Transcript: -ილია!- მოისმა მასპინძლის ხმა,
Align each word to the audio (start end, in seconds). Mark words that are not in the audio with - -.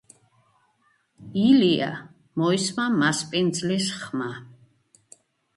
-ილია!- 1.49 1.89
მოისმა 2.43 2.87
მასპინძლის 2.97 3.93
ხმა, 4.01 4.31